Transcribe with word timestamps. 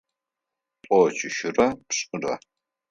Тӏокӏищырэ 0.83 1.67
пшӏырэ. 1.87 2.33